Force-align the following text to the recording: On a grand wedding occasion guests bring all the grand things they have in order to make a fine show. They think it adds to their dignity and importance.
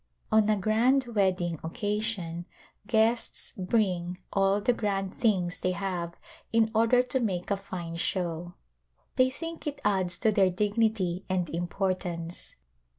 On 0.31 0.49
a 0.49 0.57
grand 0.57 1.05
wedding 1.13 1.59
occasion 1.63 2.47
guests 2.87 3.53
bring 3.55 4.17
all 4.33 4.59
the 4.59 4.73
grand 4.73 5.13
things 5.19 5.59
they 5.59 5.73
have 5.73 6.15
in 6.51 6.71
order 6.73 7.03
to 7.03 7.19
make 7.19 7.51
a 7.51 7.55
fine 7.57 7.97
show. 7.97 8.55
They 9.15 9.29
think 9.29 9.67
it 9.67 9.79
adds 9.85 10.17
to 10.17 10.31
their 10.31 10.49
dignity 10.49 11.23
and 11.29 11.51
importance. 11.51 12.55